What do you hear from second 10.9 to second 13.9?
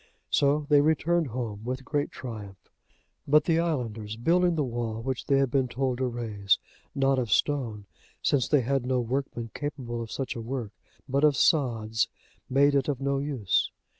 but of sods, made it of no use.